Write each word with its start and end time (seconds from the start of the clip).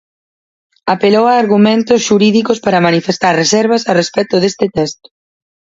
Apelou 0.93 1.25
a 1.29 1.37
argumentos 1.43 1.99
xurídicos 2.07 2.59
para 2.65 2.83
manifestar 2.87 3.33
reservas 3.43 3.81
a 3.91 3.93
respecto 4.01 4.35
deste 4.39 4.65
texto. 4.77 5.07